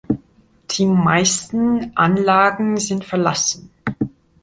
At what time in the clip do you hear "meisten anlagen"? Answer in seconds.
0.87-2.77